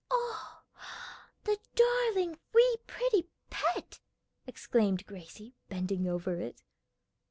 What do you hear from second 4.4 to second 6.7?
exclaimed Gracie, bending over it.